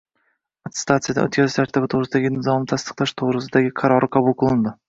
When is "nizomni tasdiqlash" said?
2.39-3.17